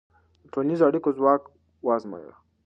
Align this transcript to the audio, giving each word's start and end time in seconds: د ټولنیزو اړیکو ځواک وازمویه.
د 0.41 0.43
ټولنیزو 0.53 0.87
اړیکو 0.89 1.09
ځواک 1.17 1.41
وازمویه. 1.87 2.33